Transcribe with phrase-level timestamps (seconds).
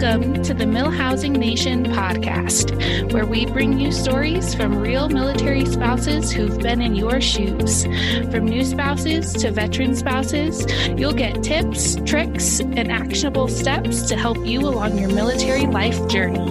[0.00, 6.30] Welcome to the MilHousing Nation podcast, where we bring you stories from real military spouses
[6.30, 7.82] who've been in your shoes.
[8.30, 10.64] From new spouses to veteran spouses,
[10.96, 16.48] you'll get tips, tricks, and actionable steps to help you along your military life journey.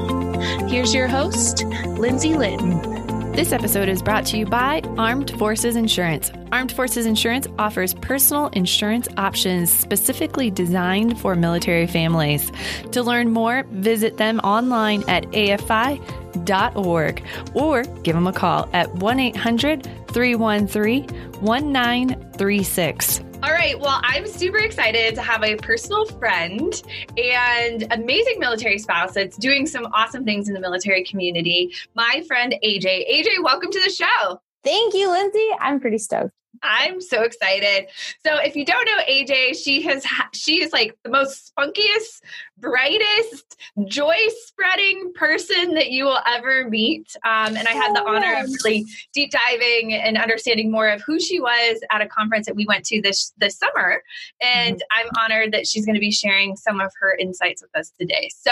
[0.69, 1.63] Here's your host,
[1.97, 2.96] Lindsay Litton.
[3.37, 6.31] This episode is brought to you by Armed Forces Insurance.
[6.51, 12.51] Armed Forces Insurance offers personal insurance options specifically designed for military families.
[12.93, 19.19] To learn more, visit them online at afi.org or give them a call at 1
[19.19, 21.03] 800 313
[21.39, 23.21] 1936.
[23.43, 23.79] All right.
[23.79, 26.81] Well, I'm super excited to have a personal friend
[27.17, 31.71] and amazing military spouse that's doing some awesome things in the military community.
[31.93, 33.07] My friend AJ.
[33.07, 34.41] AJ, welcome to the show.
[34.67, 35.47] Thank you, Lindsay.
[35.61, 36.33] I'm pretty stoked.
[36.61, 37.87] I'm so excited.
[38.25, 42.21] So if you don't know AJ, she has she is like the most spunkiest,
[42.57, 47.15] brightest, joy spreading person that you will ever meet.
[47.23, 51.17] Um, and I had the honor of really deep diving and understanding more of who
[51.17, 54.01] she was at a conference that we went to this this summer.
[54.41, 54.99] And mm-hmm.
[54.99, 58.29] I'm honored that she's going to be sharing some of her insights with us today.
[58.35, 58.51] So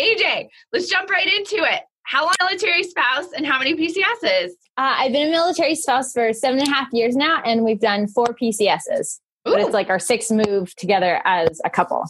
[0.00, 1.82] AJ, let's jump right into it.
[2.06, 4.50] How long military spouse and how many PCSs?
[4.78, 7.80] Uh, I've been a military spouse for seven and a half years now, and we've
[7.80, 9.18] done four PCSs.
[9.48, 9.52] Ooh.
[9.52, 12.04] But it's like our sixth move together as a couple.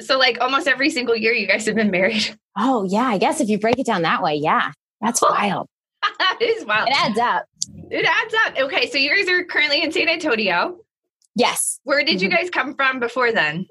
[0.00, 2.38] So, like almost every single year, you guys have been married.
[2.54, 5.68] Oh yeah, I guess if you break it down that way, yeah, that's wild.
[6.18, 6.86] that is wild.
[6.86, 7.46] It adds up.
[7.90, 8.58] It adds up.
[8.66, 10.76] Okay, so you guys are currently in San Antonio.
[11.34, 11.80] Yes.
[11.84, 12.36] Where did you mm-hmm.
[12.36, 13.66] guys come from before then?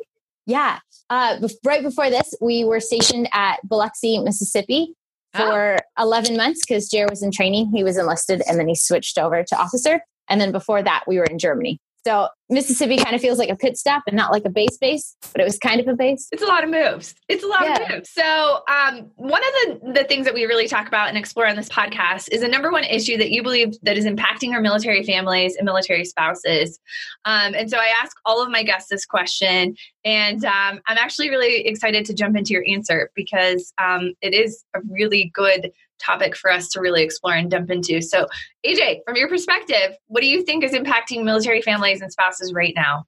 [0.48, 0.80] Yeah.
[1.12, 4.96] Uh, right before this, we were stationed at Biloxi, Mississippi,
[5.34, 5.38] Ah.
[5.38, 6.04] for oh.
[6.04, 7.72] 11 months because Jared was in training.
[7.74, 10.02] He was enlisted and then he switched over to officer.
[10.30, 11.80] And then before that, we were in Germany.
[12.06, 15.16] So Mississippi kind of feels like a pit stop and not like a base base,
[15.32, 16.28] but it was kind of a base.
[16.32, 17.14] It's a lot of moves.
[17.30, 17.84] It's a lot yeah.
[17.84, 18.10] of moves.
[18.10, 21.56] So um, one of the, the things that we really talk about and explore on
[21.56, 25.04] this podcast is the number one issue that you believe that is impacting our military
[25.04, 26.80] families and military spouses.
[27.26, 31.30] Um, and so I ask all of my guests this question, and um, I'm actually
[31.30, 36.36] really excited to jump into your answer because um, it is a really good topic
[36.36, 38.02] for us to really explore and dump into.
[38.02, 38.28] So,
[38.66, 42.74] AJ, from your perspective, what do you think is impacting military families and spouses right
[42.76, 43.06] now?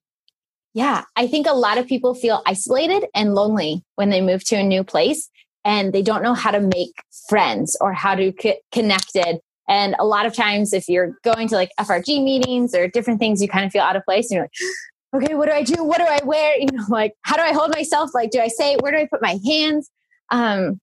[0.74, 4.56] Yeah, I think a lot of people feel isolated and lonely when they move to
[4.56, 5.30] a new place
[5.64, 6.94] and they don't know how to make
[7.30, 9.40] friends or how to get connected.
[9.70, 13.42] And a lot of times, if you're going to like FRG meetings or different things,
[13.42, 15.84] you kind of feel out of place and you're like, okay, what do I do?
[15.84, 16.58] What do I wear?
[16.60, 18.10] You know, like, how do I hold myself?
[18.14, 19.90] Like, do I say, where do I put my hands?
[20.32, 20.80] Um,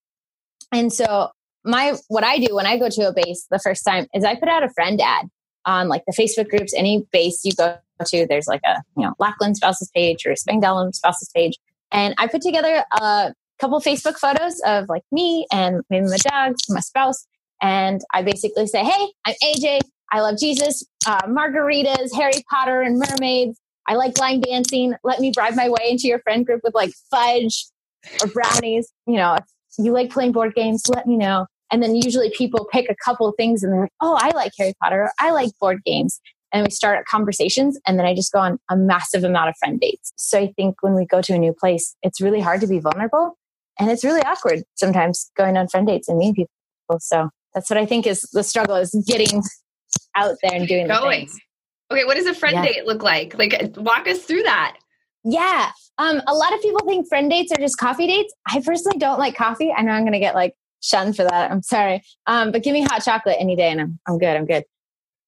[0.72, 1.30] and so
[1.64, 4.34] my what I do when I go to a base the first time is I
[4.34, 5.26] put out a friend ad
[5.66, 6.72] on like the Facebook groups.
[6.74, 10.94] Any base you go to, there's like a you know Lackland spouses page or Spangdahlem
[10.94, 11.58] spouses page,
[11.92, 16.62] and I put together a couple Facebook photos of like me and maybe my dogs,
[16.68, 17.26] my spouse,
[17.60, 19.80] and I basically say, "Hey, I'm AJ.
[20.12, 23.60] I love Jesus, uh, margaritas, Harry Potter, and mermaids.
[23.86, 24.94] I like line dancing.
[25.04, 27.66] Let me bribe my way into your friend group with like fudge
[28.20, 28.92] or brownies.
[29.06, 29.36] You know,
[29.78, 31.46] you like playing board games, let me know.
[31.70, 34.74] And then usually people pick a couple things and they're like, oh, I like Harry
[34.82, 36.20] Potter, I like board games.
[36.52, 39.78] And we start conversations and then I just go on a massive amount of friend
[39.80, 40.12] dates.
[40.16, 42.80] So I think when we go to a new place, it's really hard to be
[42.80, 43.38] vulnerable
[43.78, 46.98] and it's really awkward sometimes going on friend dates and meeting people.
[46.98, 49.42] So that's what I think is the struggle is getting
[50.16, 51.28] out there and doing going.
[51.90, 52.64] Okay, what does a friend yeah.
[52.64, 53.36] date look like?
[53.36, 54.76] Like walk us through that.
[55.24, 55.70] Yeah.
[55.98, 58.32] Um, a lot of people think friend dates are just coffee dates.
[58.46, 59.72] I personally don't like coffee.
[59.72, 61.50] I know I'm going to get like shunned for that.
[61.50, 62.02] I'm sorry.
[62.26, 64.36] Um, but give me hot chocolate any day and I'm, I'm good.
[64.36, 64.64] I'm good.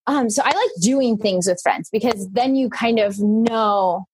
[0.07, 4.05] Um, so I like doing things with friends because then you kind of know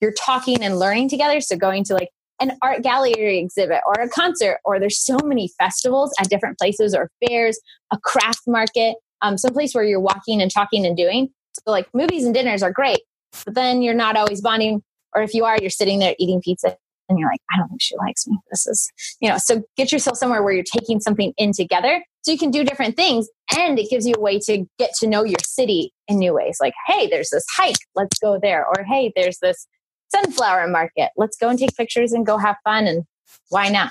[0.00, 1.40] you're talking and learning together.
[1.40, 5.50] So going to like an art gallery exhibit or a concert, or there's so many
[5.58, 7.58] festivals at different places or fairs,
[7.92, 11.28] a craft market, um, some place where you're walking and talking and doing.
[11.54, 13.00] So like movies and dinners are great,
[13.44, 14.82] but then you're not always bonding
[15.14, 16.76] or if you are, you're sitting there eating pizza
[17.08, 18.38] and you're like, I don't think she likes me.
[18.50, 22.32] This is, you know, so get yourself somewhere where you're taking something in together so
[22.32, 23.28] you can do different things.
[23.56, 26.58] And it gives you a way to get to know your city in new ways.
[26.60, 28.66] Like, hey, there's this hike, let's go there.
[28.66, 29.66] Or hey, there's this
[30.12, 32.86] sunflower market, let's go and take pictures and go have fun.
[32.86, 33.04] And
[33.50, 33.90] why not?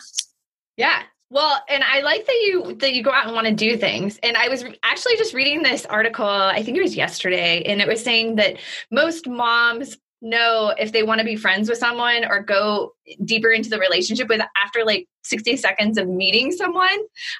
[0.77, 1.03] Yeah.
[1.31, 4.19] Well, and I like that you that you go out and want to do things.
[4.21, 7.87] And I was actually just reading this article, I think it was yesterday, and it
[7.87, 8.57] was saying that
[8.91, 12.93] most moms know if they want to be friends with someone or go
[13.23, 16.97] deeper into the relationship with after like 60 seconds of meeting someone.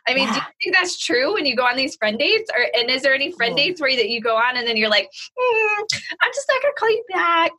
[0.08, 0.34] I mean, yeah.
[0.34, 2.50] do you think that's true when you go on these friend dates?
[2.56, 3.58] Or and is there any friend oh.
[3.58, 6.62] dates where you, that you go on and then you're like, mm, I'm just not
[6.62, 7.52] gonna call you back?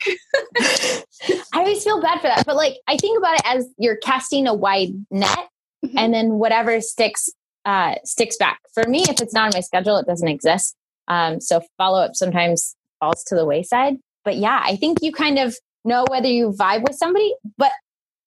[1.55, 2.47] I always feel bad for that.
[2.47, 5.49] But like I think about it as you're casting a wide net
[5.85, 5.99] mm-hmm.
[5.99, 7.29] and then whatever sticks
[7.65, 8.61] uh, sticks back.
[8.75, 10.77] For me, if it's not on my schedule, it doesn't exist.
[11.09, 13.97] Um, so follow up sometimes falls to the wayside.
[14.27, 17.71] But yeah, I think you kind of know whether you vibe with somebody, but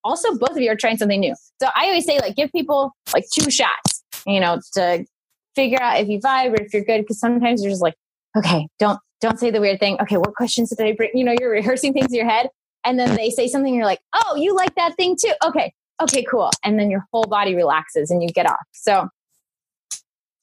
[0.03, 1.35] also both of you are trying something new.
[1.61, 5.05] So I always say like give people like two shots, you know, to
[5.55, 7.05] figure out if you vibe or if you're good.
[7.05, 7.95] Cause sometimes you're just like,
[8.37, 9.97] okay, don't don't say the weird thing.
[10.01, 11.11] Okay, what questions did I bring?
[11.13, 12.47] You know, you're rehearsing things in your head.
[12.85, 15.33] And then they say something, you're like, oh, you like that thing too.
[15.43, 16.49] Okay, okay, cool.
[16.63, 18.55] And then your whole body relaxes and you get off.
[18.71, 19.09] So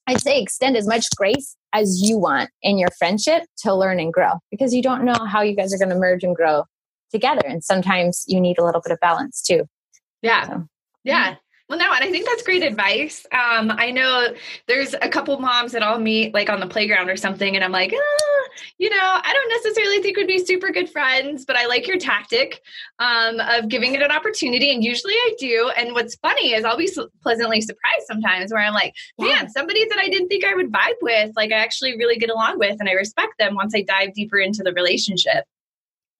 [0.06, 4.12] I'd say extend as much grace as you want in your friendship to learn and
[4.12, 6.64] grow because you don't know how you guys are going to merge and grow
[7.10, 7.42] together.
[7.44, 9.64] And sometimes you need a little bit of balance too.
[10.22, 10.46] Yeah.
[10.46, 10.68] So,
[11.04, 11.36] yeah.
[11.68, 13.26] Well, no, and I think that's great advice.
[13.32, 14.28] Um, I know
[14.68, 17.72] there's a couple moms that I'll meet like on the playground or something, and I'm
[17.72, 18.48] like, ah,
[18.78, 21.98] you know, I don't necessarily think we'd be super good friends, but I like your
[21.98, 22.62] tactic
[23.00, 25.72] um, of giving it an opportunity, and usually I do.
[25.76, 26.90] And what's funny is I'll be
[27.20, 29.46] pleasantly surprised sometimes where I'm like, man, yeah.
[29.48, 32.60] somebody that I didn't think I would vibe with, like I actually really get along
[32.60, 35.44] with, and I respect them once I dive deeper into the relationship.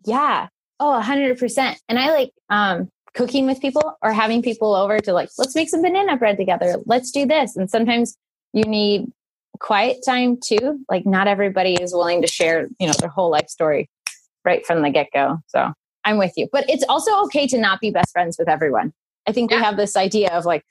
[0.04, 0.48] Yeah.
[0.81, 1.76] Oh, 100%.
[1.88, 5.68] And I like, um, cooking with people or having people over to like, let's make
[5.68, 6.76] some banana bread together.
[6.84, 7.56] Let's do this.
[7.56, 8.16] And sometimes
[8.52, 9.10] you need
[9.58, 10.84] quiet time too.
[10.88, 13.88] Like not everybody is willing to share, you know, their whole life story
[14.44, 15.38] right from the get go.
[15.48, 15.72] So
[16.04, 16.48] I'm with you.
[16.52, 18.92] But it's also okay to not be best friends with everyone.
[19.26, 19.58] I think yeah.
[19.58, 20.62] we have this idea of like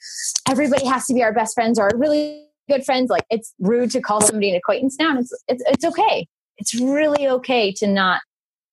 [0.47, 3.09] everybody has to be our best friends or really good friends.
[3.09, 5.09] Like it's rude to call somebody an acquaintance now.
[5.09, 6.27] And it's it's it's okay.
[6.57, 8.21] It's really okay to not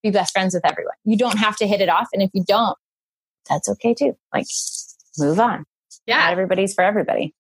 [0.02, 0.94] be best friends with everyone.
[1.04, 2.08] You don't have to hit it off.
[2.12, 2.76] And if you don't,
[3.48, 4.16] that's okay too.
[4.32, 4.46] Like
[5.18, 5.64] move on.
[6.06, 6.18] Yeah.
[6.18, 7.34] Not everybody's for everybody.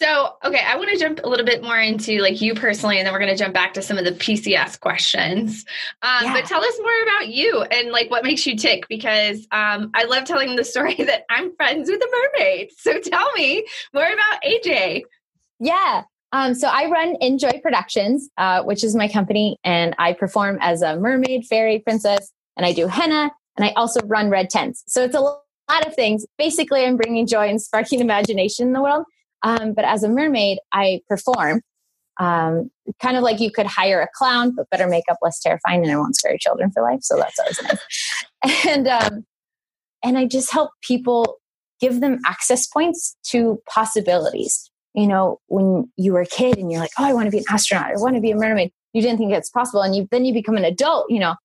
[0.00, 3.06] So, okay, I want to jump a little bit more into like you personally, and
[3.06, 5.64] then we're going to jump back to some of the PCS questions.
[6.02, 6.32] Um, yeah.
[6.32, 10.04] But tell us more about you and like what makes you tick because um, I
[10.04, 12.08] love telling the story that I'm friends with a
[12.38, 12.70] mermaid.
[12.78, 15.02] So, tell me more about AJ.
[15.60, 16.04] Yeah.
[16.30, 20.82] Um, so I run Enjoy Productions, uh, which is my company, and I perform as
[20.82, 24.84] a mermaid, fairy, princess, and I do henna and I also run Red Tents.
[24.86, 25.42] So it's a lot
[25.86, 26.24] of things.
[26.38, 29.04] Basically, I'm bringing joy and sparking imagination in the world.
[29.42, 31.62] Um, but as a mermaid, I perform
[32.18, 32.70] um,
[33.00, 35.96] kind of like you could hire a clown, but better makeup, less terrifying, and I
[35.96, 37.00] won't scare children for life.
[37.02, 38.66] So that's always nice.
[38.66, 39.24] and um,
[40.04, 41.36] and I just help people
[41.80, 44.70] give them access points to possibilities.
[44.94, 47.38] You know, when you were a kid and you're like, oh, I want to be
[47.38, 48.72] an astronaut, I want to be a mermaid.
[48.92, 51.06] You didn't think it's possible, and you then you become an adult.
[51.08, 51.36] You know,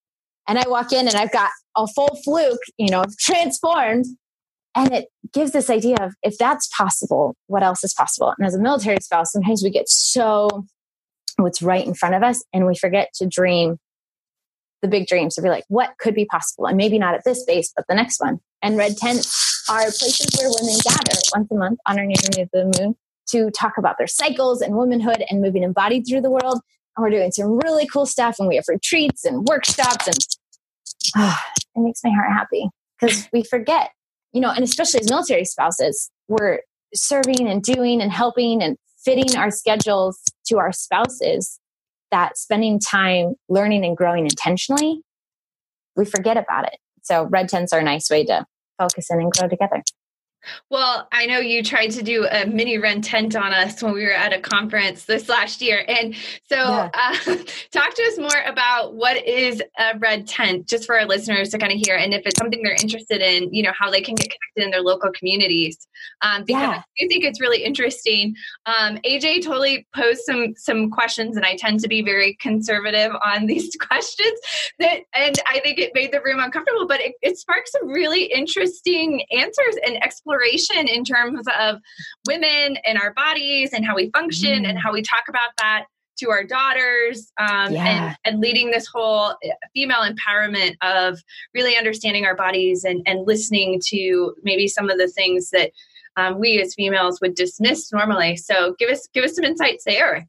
[0.47, 4.05] and I walk in and I've got a full fluke, you know, transformed.
[4.75, 8.33] And it gives this idea of if that's possible, what else is possible?
[8.37, 10.65] And as a military spouse, sometimes we get so
[11.37, 13.77] what's right in front of us and we forget to dream
[14.81, 16.65] the big dreams to be like, what could be possible?
[16.65, 18.39] And maybe not at this base, but the next one.
[18.61, 22.79] And red tents are places where women gather once a month on neighborhood of the
[22.79, 22.95] moon
[23.29, 26.61] to talk about their cycles and womanhood and moving embodied through the world
[26.95, 30.17] and we're doing some really cool stuff and we have retreats and workshops and
[31.17, 31.39] oh,
[31.75, 32.69] it makes my heart happy
[32.99, 33.91] because we forget
[34.31, 36.59] you know and especially as military spouses we're
[36.93, 41.59] serving and doing and helping and fitting our schedules to our spouses
[42.11, 45.01] that spending time learning and growing intentionally
[45.95, 46.77] we forget about it.
[47.03, 48.45] So red tents are a nice way to
[48.79, 49.83] focus in and grow together
[50.69, 54.03] well, I know you tried to do a mini red tent on us when we
[54.03, 55.85] were at a conference this last year.
[55.87, 56.15] And
[56.49, 56.89] so, yeah.
[56.93, 57.15] uh,
[57.71, 61.57] talk to us more about what is a red tent, just for our listeners to
[61.57, 64.15] kind of hear, and if it's something they're interested in, you know, how they can
[64.15, 65.87] get connected in their local communities.
[66.21, 66.83] Um, because yeah.
[67.01, 68.35] I think it's really interesting.
[68.65, 73.45] Um, AJ totally posed some some questions, and I tend to be very conservative on
[73.47, 74.39] these questions.
[74.79, 78.25] That, and I think it made the room uncomfortable, but it, it sparked some really
[78.25, 81.79] interesting answers and explorations exploration in terms of
[82.27, 84.69] women and our bodies and how we function mm.
[84.69, 85.85] and how we talk about that
[86.15, 87.85] to our daughters um, yeah.
[87.85, 91.19] and, and leading this whole uh, female empowerment of
[91.53, 95.71] really understanding our bodies and, and listening to maybe some of the things that
[96.15, 100.27] um, we as females would dismiss normally so give us give us some insights there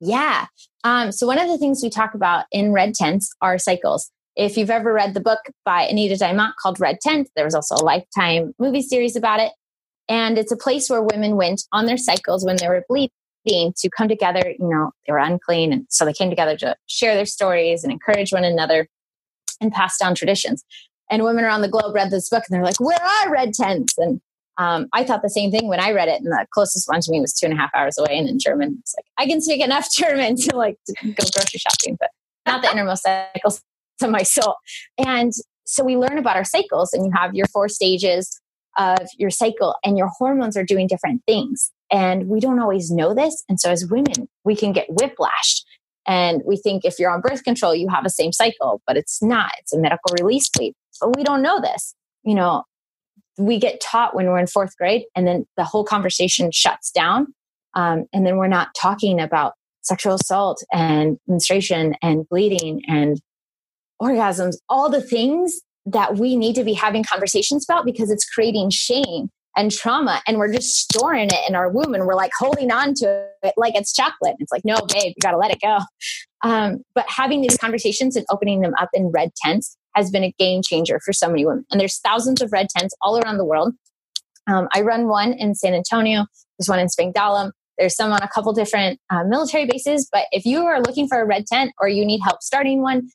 [0.00, 0.46] yeah
[0.84, 4.56] um, so one of the things we talk about in red tents are cycles if
[4.56, 7.84] you've ever read the book by Anita Diamant called Red Tent, there was also a
[7.84, 9.52] lifetime movie series about it.
[10.08, 13.90] And it's a place where women went on their cycles when they were bleeding to
[13.90, 14.54] come together.
[14.58, 15.72] You know, they were unclean.
[15.72, 18.88] And so they came together to share their stories and encourage one another.
[19.60, 20.64] and pass down traditions.
[21.10, 23.96] And women around the globe read this book and they're like, where are red tents?
[23.96, 24.20] And
[24.58, 27.10] um, I thought the same thing when I read it, and the closest one to
[27.10, 28.18] me was two and a half hours away.
[28.18, 31.58] And in German, it's like I can speak enough German to like to go grocery
[31.58, 32.10] shopping, but
[32.46, 33.62] not the innermost cycles
[34.02, 34.56] of my soul.
[34.98, 35.32] And
[35.64, 38.40] so we learn about our cycles, and you have your four stages
[38.78, 41.72] of your cycle, and your hormones are doing different things.
[41.90, 43.44] And we don't always know this.
[43.48, 45.62] And so as women, we can get whiplash.
[46.06, 49.22] And we think if you're on birth control, you have a same cycle, but it's
[49.22, 49.50] not.
[49.58, 50.74] It's a medical release bleed.
[51.00, 51.94] But we don't know this.
[52.22, 52.64] You know,
[53.38, 57.34] we get taught when we're in fourth grade, and then the whole conversation shuts down.
[57.74, 63.20] Um, and then we're not talking about sexual assault and menstruation and bleeding and
[64.00, 68.70] orgasms, all the things that we need to be having conversations about because it's creating
[68.70, 72.70] shame and trauma and we're just storing it in our womb and we're like holding
[72.70, 74.36] on to it like it's chocolate.
[74.38, 75.78] It's like no babe you gotta let it go.
[76.42, 80.34] Um, but having these conversations and opening them up in red tents has been a
[80.38, 83.44] game changer for so many women and there's thousands of red tents all around the
[83.44, 83.72] world.
[84.48, 86.26] Um, i run one in san antonio
[86.58, 90.44] there's one in spangdahlem there's some on a couple different uh, military bases but if
[90.44, 93.08] you are looking for a red tent or you need help starting one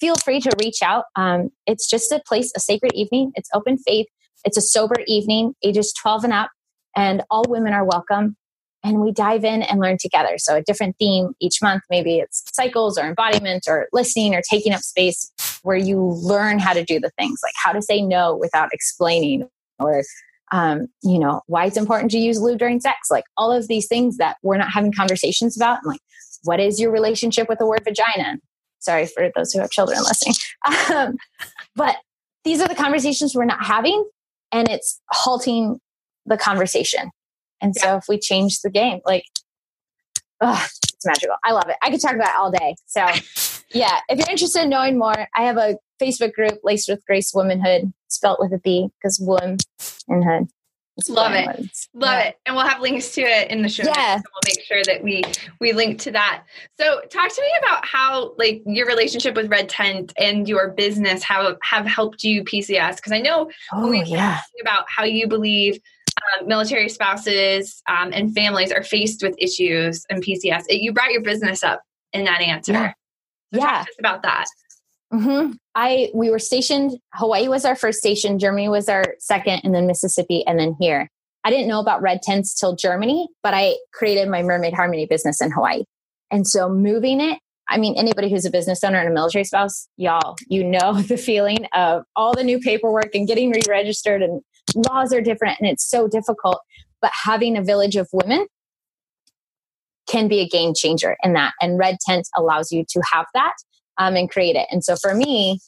[0.00, 3.78] feel free to reach out um, it's just a place a sacred evening it's open
[3.78, 4.06] faith
[4.46, 6.50] it's a sober evening, ages 12 and up,
[6.94, 8.36] and all women are welcome.
[8.84, 10.38] And we dive in and learn together.
[10.38, 11.82] So, a different theme each month.
[11.90, 16.72] Maybe it's cycles or embodiment or listening or taking up space where you learn how
[16.72, 19.48] to do the things like how to say no without explaining
[19.80, 20.04] or
[20.52, 23.88] um, you know, why it's important to use lube during sex, like all of these
[23.88, 25.78] things that we're not having conversations about.
[25.82, 26.00] And like,
[26.44, 28.38] what is your relationship with the word vagina?
[28.78, 30.34] Sorry for those who have children listening.
[30.94, 31.16] Um,
[31.74, 31.96] but
[32.44, 34.08] these are the conversations we're not having
[34.52, 35.80] and it's halting
[36.24, 37.10] the conversation.
[37.60, 37.82] And yeah.
[37.82, 39.24] so if we change the game, like,
[40.40, 41.36] oh, it's magical.
[41.44, 41.76] I love it.
[41.82, 42.76] I could talk about it all day.
[42.86, 43.06] So
[43.74, 47.32] yeah, if you're interested in knowing more, I have a Facebook group, Laced with Grace
[47.32, 49.56] Wombanhood, spelt with a B because womb
[50.08, 50.48] and hood.
[51.08, 51.46] Love it.
[51.46, 51.88] Words.
[51.92, 52.28] Love yeah.
[52.28, 52.38] it.
[52.46, 53.84] And we'll have links to it in the show.
[53.84, 54.16] Yeah.
[54.16, 55.22] So we'll make sure that we
[55.60, 56.44] we link to that.
[56.80, 61.22] So talk to me about how like your relationship with Red Tent and your business
[61.22, 62.96] have have helped you PCS.
[62.96, 64.40] Because I know oh, we yeah.
[64.60, 65.78] about how you believe
[66.40, 70.64] um, military spouses um, and families are faced with issues and PCS.
[70.68, 71.82] It, you brought your business up
[72.14, 72.72] in that answer.
[72.72, 72.92] Yeah.
[73.52, 73.84] So yeah.
[73.98, 74.46] about that.
[75.12, 75.52] Mm-hmm.
[75.74, 76.98] I we were stationed.
[77.14, 78.38] Hawaii was our first station.
[78.38, 81.08] Germany was our second, and then Mississippi, and then here.
[81.44, 85.40] I didn't know about red tents till Germany, but I created my Mermaid Harmony business
[85.40, 85.84] in Hawaii.
[86.32, 89.88] And so moving it, I mean, anybody who's a business owner and a military spouse,
[89.96, 94.42] y'all, you know the feeling of all the new paperwork and getting re-registered and
[94.74, 96.60] laws are different and it's so difficult.
[97.00, 98.46] But having a village of women
[100.08, 101.52] can be a game changer in that.
[101.60, 103.54] And Red Tent allows you to have that
[103.98, 104.66] um, and create it.
[104.70, 105.60] And so for me,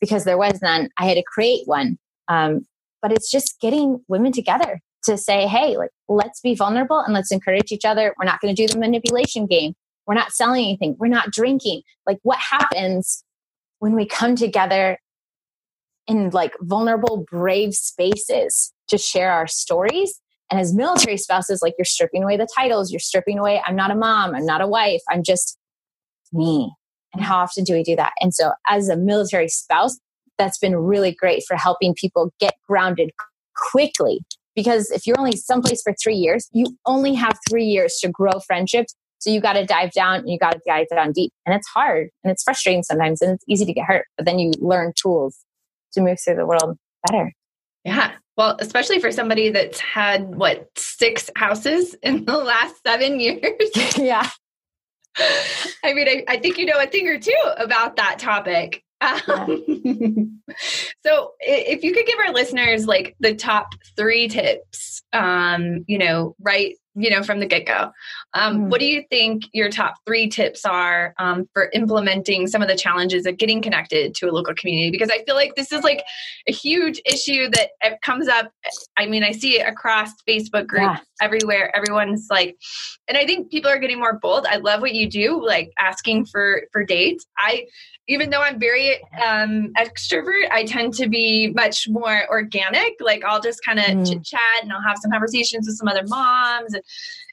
[0.00, 1.98] because there was none, I had to create one.
[2.28, 2.66] Um,
[3.00, 7.30] but it's just getting women together to say, hey, like, let's be vulnerable and let's
[7.30, 8.14] encourage each other.
[8.18, 9.74] We're not going to do the manipulation game.
[10.06, 10.96] We're not selling anything.
[10.98, 11.82] We're not drinking.
[12.06, 13.24] Like, what happens
[13.78, 14.98] when we come together
[16.06, 20.20] in like vulnerable, brave spaces to share our stories?
[20.50, 23.90] And as military spouses, like, you're stripping away the titles, you're stripping away, I'm not
[23.90, 25.58] a mom, I'm not a wife, I'm just
[26.32, 26.72] me.
[27.18, 28.12] And how often do we do that?
[28.20, 29.98] And so, as a military spouse,
[30.38, 33.10] that's been really great for helping people get grounded
[33.56, 34.20] quickly.
[34.54, 38.38] Because if you're only someplace for three years, you only have three years to grow
[38.46, 38.94] friendships.
[39.18, 41.32] So you got to dive down and you got to dive down deep.
[41.44, 44.06] And it's hard and it's frustrating sometimes and it's easy to get hurt.
[44.16, 45.38] But then you learn tools
[45.94, 47.32] to move through the world better.
[47.84, 48.12] Yeah.
[48.36, 53.42] Well, especially for somebody that's had what six houses in the last seven years.
[53.96, 54.30] yeah.
[55.84, 58.84] I mean, I, I, think you know a thing or two about that topic.
[59.00, 60.40] Um,
[61.06, 66.34] so, if you could give our listeners like the top three tips, um, you know,
[66.40, 67.90] right you know from the get-go
[68.34, 68.70] um, mm.
[68.70, 72.76] what do you think your top three tips are um, for implementing some of the
[72.76, 76.02] challenges of getting connected to a local community because i feel like this is like
[76.48, 77.70] a huge issue that
[78.02, 78.50] comes up
[78.96, 80.98] i mean i see it across facebook groups yeah.
[81.22, 82.56] everywhere everyone's like
[83.08, 86.24] and i think people are getting more bold i love what you do like asking
[86.26, 87.64] for for dates i
[88.08, 92.94] even though I'm very um, extrovert, I tend to be much more organic.
[93.00, 94.10] Like I'll just kind of mm.
[94.10, 96.72] chit chat and I'll have some conversations with some other moms.
[96.72, 96.82] And,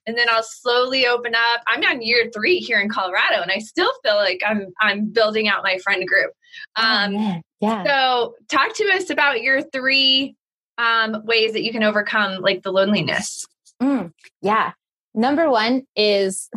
[0.06, 1.62] and then I'll slowly open up.
[1.68, 5.48] I'm on year three here in Colorado, and I still feel like I'm I'm building
[5.48, 6.32] out my friend group.
[6.78, 7.84] Oh, um, oh, yeah.
[7.84, 10.36] So, talk to us about your three
[10.78, 13.46] um, ways that you can overcome like the loneliness.
[13.82, 14.72] Mm, yeah.
[15.14, 16.50] Number one is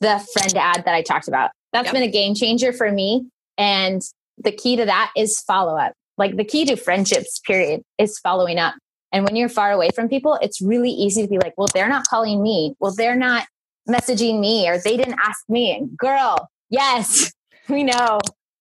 [0.00, 1.50] the friend ad that I talked about.
[1.72, 1.94] That's yep.
[1.94, 3.26] been a game changer for me
[3.58, 4.02] and
[4.38, 5.92] the key to that is follow up.
[6.16, 8.74] Like the key to friendships, period, is following up.
[9.14, 11.88] And when you're far away from people, it's really easy to be like, well, they're
[11.88, 12.74] not calling me.
[12.80, 13.46] Well, they're not
[13.88, 15.72] messaging me or they didn't ask me.
[15.72, 17.32] And girl, yes,
[17.68, 18.18] we know,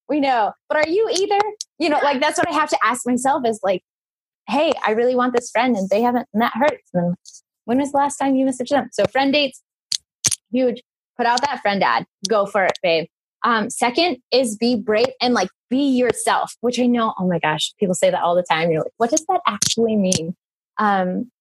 [0.08, 0.52] we know.
[0.70, 1.40] But are you either?
[1.80, 3.82] You know, like that's what I have to ask myself is like,
[4.48, 6.90] hey, I really want this friend and they haven't, and that hurts.
[6.94, 7.16] And
[7.66, 8.90] when was the last time you messaged them?
[8.92, 9.60] So friend dates,
[10.52, 10.84] huge.
[11.18, 12.06] Put out that friend ad.
[12.30, 13.08] Go for it, babe.
[13.44, 17.74] Um, second is be brave and like be yourself, which I know, oh my gosh,
[17.80, 18.70] people say that all the time.
[18.70, 20.36] You're like, what does that actually mean?
[20.78, 21.32] Um,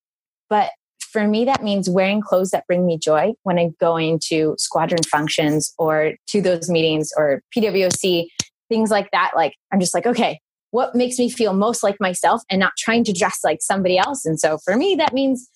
[0.49, 4.55] but for me, that means wearing clothes that bring me joy when I'm going to
[4.57, 8.27] squadron functions or to those meetings or PWOC,
[8.67, 9.31] things like that.
[9.35, 10.39] Like, I'm just like, okay,
[10.71, 14.25] what makes me feel most like myself and not trying to dress like somebody else.
[14.25, 15.47] And so for me, that means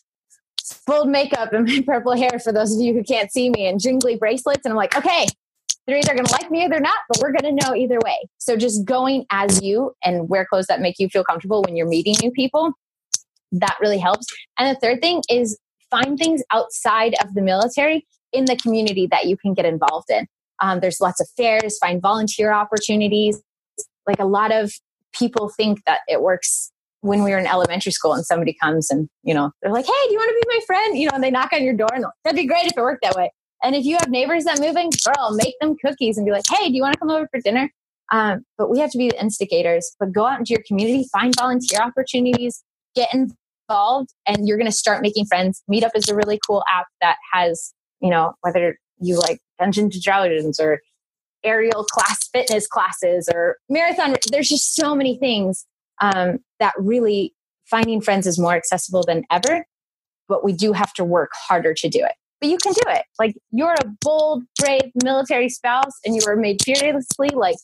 [0.85, 3.79] bold makeup and my purple hair for those of you who can't see me and
[3.79, 4.63] jingly bracelets.
[4.63, 5.25] And I'm like, okay,
[5.87, 7.97] they're either going to like me or they're not, but we're going to know either
[8.03, 8.27] way.
[8.37, 11.87] So just going as you and wear clothes that make you feel comfortable when you're
[11.87, 12.73] meeting new people,
[13.51, 14.27] that really helps.
[14.57, 15.57] And the third thing is
[15.89, 20.27] find things outside of the military in the community that you can get involved in.
[20.61, 23.41] Um, there's lots of fairs, find volunteer opportunities.
[24.05, 24.73] Like a lot of
[25.13, 29.07] people think that it works when we were in elementary school and somebody comes and,
[29.23, 30.97] you know, they're like, hey, do you want to be my friend?
[30.97, 32.81] You know, and they knock on your door and like, that'd be great if it
[32.81, 33.31] worked that way.
[33.63, 36.45] And if you have neighbors that move in, girl, make them cookies and be like,
[36.49, 37.71] hey, do you want to come over for dinner?
[38.11, 39.95] Um, but we have to be the instigators.
[39.99, 42.63] But go out into your community, find volunteer opportunities,
[42.99, 45.63] get involved, and you're going to start making friends.
[45.71, 50.03] Meetup is a really cool app that has, you know, whether you like Dungeons and
[50.03, 50.81] Dragons or
[51.43, 54.15] aerial class fitness classes or marathon.
[54.31, 55.65] There's just so many things
[56.01, 57.33] um, that really
[57.65, 59.65] finding friends is more accessible than ever.
[60.27, 63.03] But we do have to work harder to do it but you can do it.
[63.19, 67.57] Like you're a bold, brave military spouse and you were made fearlessly, like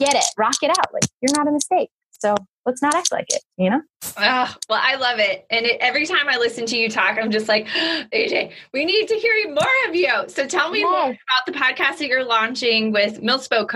[0.00, 0.92] get it, rock it out.
[0.92, 1.90] Like you're not a mistake.
[2.24, 3.82] So let's not act like it, you know?
[4.16, 5.44] Oh, well, I love it.
[5.50, 7.66] And it, every time I listen to you talk, I'm just like,
[8.14, 10.10] AJ, we need to hear more of you.
[10.28, 10.90] So tell me yes.
[10.90, 13.68] more about the podcast that you're launching with Milspo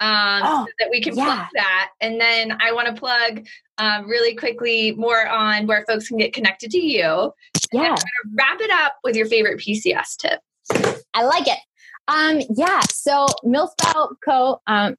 [0.00, 1.24] um, oh, so that we can yeah.
[1.24, 1.90] plug that.
[2.02, 3.46] And then I want to plug
[3.78, 7.32] um, really quickly more on where folks can get connected to you.
[7.72, 7.96] Yeah.
[8.36, 10.40] wrap it up with your favorite PCS tip.
[11.14, 11.58] I like it.
[12.06, 12.80] Um, yeah.
[12.90, 14.60] So Milspout Co.
[14.66, 14.94] Um,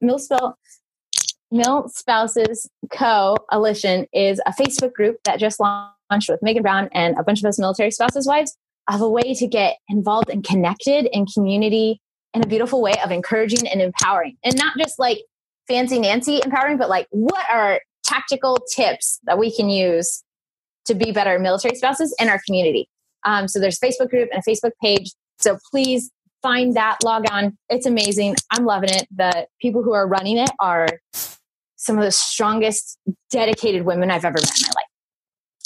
[1.54, 7.22] Mil Spouses Coalition is a Facebook group that just launched with Megan Brown and a
[7.22, 8.56] bunch of us military spouses' wives
[8.90, 12.00] of a way to get involved and connected in community
[12.34, 14.36] in a beautiful way of encouraging and empowering.
[14.44, 15.18] And not just like
[15.68, 20.24] fancy Nancy empowering, but like what are tactical tips that we can use
[20.86, 22.88] to be better military spouses in our community.
[23.24, 25.12] Um, so there's a Facebook group and a Facebook page.
[25.38, 26.10] So please
[26.42, 27.56] find that, log on.
[27.70, 28.34] It's amazing.
[28.50, 29.06] I'm loving it.
[29.14, 30.88] The people who are running it are
[31.76, 32.98] some of the strongest,
[33.30, 34.84] dedicated women I've ever met in my life.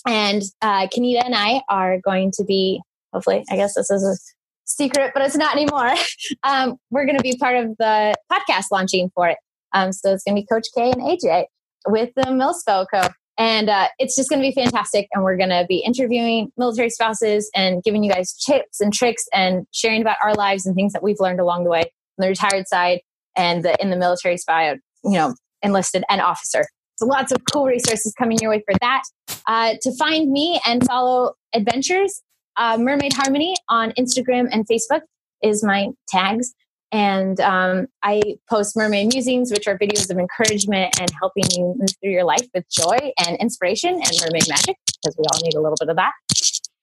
[0.06, 2.80] And uh, Kanita and I are going to be,
[3.12, 4.16] hopefully, I guess this is a
[4.64, 5.94] secret, but it's not anymore.
[6.44, 9.38] um, we're going to be part of the podcast launching for it.
[9.74, 11.44] Um, so it's going to be Coach K and AJ
[11.86, 13.08] with the Milspo Co.
[13.36, 15.08] And uh, it's just going to be fantastic.
[15.12, 19.26] And we're going to be interviewing military spouses and giving you guys tips and tricks
[19.32, 21.86] and sharing about our lives and things that we've learned along the way on
[22.18, 23.00] the retired side
[23.36, 26.64] and the, in the military side, you know, enlisted and officer.
[26.96, 29.02] So lots of cool resources coming your way for that.
[29.46, 32.22] Uh, to find me and follow adventures,
[32.56, 35.02] uh, Mermaid Harmony on Instagram and Facebook
[35.42, 36.54] is my tags.
[36.90, 41.90] And um, I post mermaid musings, which are videos of encouragement and helping you move
[42.02, 45.60] through your life with joy and inspiration and mermaid magic, because we all need a
[45.60, 46.12] little bit of that.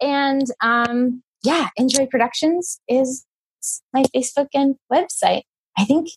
[0.01, 3.25] And um, yeah, Enjoy Productions is
[3.93, 5.41] my Facebook and website.
[5.77, 6.09] I think,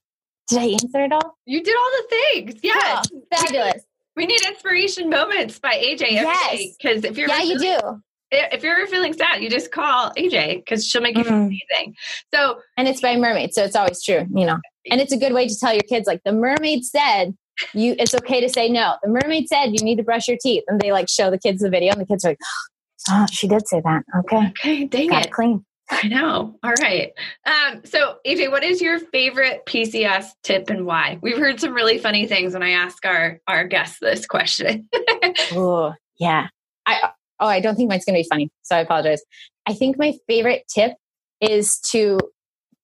[0.48, 1.36] did I answer it all?
[1.46, 2.60] You did all the things.
[2.62, 3.02] Yeah.
[3.10, 3.22] Cool.
[3.34, 3.82] Fabulous.
[4.16, 6.76] We need inspiration moments by AJ yes.
[6.76, 10.86] Because if you're yeah, you do if you're feeling sad, you just call AJ because
[10.86, 11.46] she'll make you feel mm-hmm.
[11.46, 11.94] amazing.
[12.34, 14.58] So, and it's by mermaid, so it's always true, you know.
[14.90, 17.34] And it's a good way to tell your kids, like the mermaid said,
[17.74, 18.96] you it's okay to say no.
[19.02, 21.62] The mermaid said you need to brush your teeth, and they like show the kids
[21.62, 22.38] the video, and the kids are like,
[23.10, 25.64] "Oh, she did say that." Okay, okay, dang Got it, clean.
[25.90, 26.58] I know.
[26.62, 27.12] All right.
[27.46, 31.18] Um, so AJ, what is your favorite PCS tip and why?
[31.22, 34.88] We've heard some really funny things when I ask our our guests this question.
[35.52, 36.48] oh, yeah.
[36.86, 38.50] I Oh, I don't think mine's going to be funny.
[38.62, 39.22] So I apologize.
[39.66, 40.92] I think my favorite tip
[41.40, 42.18] is to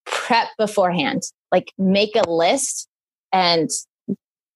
[0.06, 2.88] prep beforehand, like make a list
[3.32, 3.68] and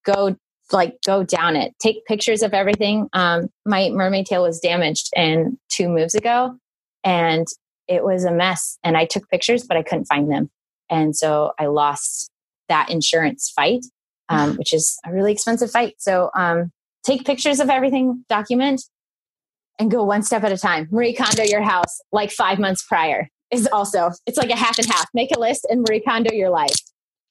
[0.05, 0.35] go
[0.71, 1.73] like go down it.
[1.81, 3.09] Take pictures of everything.
[3.13, 6.55] Um, my mermaid tail was damaged in two moves ago
[7.03, 7.47] and
[7.89, 8.77] it was a mess.
[8.83, 10.49] And I took pictures, but I couldn't find them.
[10.89, 12.29] And so I lost
[12.69, 13.83] that insurance fight.
[14.29, 15.95] um, which is a really expensive fight.
[15.97, 16.71] So um,
[17.03, 18.83] take pictures of everything, document,
[19.79, 20.87] and go one step at a time.
[20.91, 24.87] Marie Kondo your house like five months prior is also, it's like a half and
[24.87, 25.07] half.
[25.13, 26.75] Make a list and Marie Kondo your life.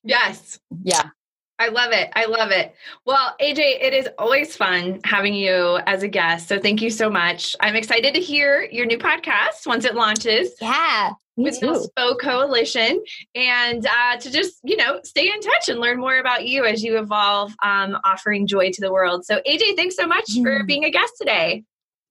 [0.03, 0.59] Yes.
[0.83, 1.11] Yeah.
[1.59, 2.11] I love it.
[2.15, 2.75] I love it.
[3.05, 6.49] Well, AJ, it is always fun having you as a guest.
[6.49, 7.57] So thank you so much.
[7.61, 10.53] I'm excited to hear your new podcast once it launches.
[10.61, 11.13] Yeah.
[11.37, 13.01] with the SPO Coalition
[13.37, 16.83] and uh, to just, you know, stay in touch and learn more about you as
[16.83, 19.25] you evolve, um, offering joy to the world.
[19.25, 20.67] So, AJ, thanks so much for Mm.
[20.67, 21.63] being a guest today.